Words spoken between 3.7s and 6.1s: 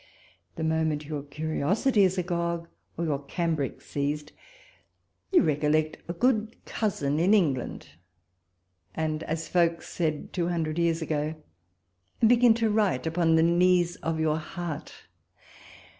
seized, you recollect